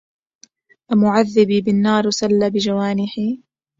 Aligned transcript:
أمعذبي 0.93 1.61
بالنار 1.61 2.09
سل 2.09 2.49
بجوانحي 2.51 3.43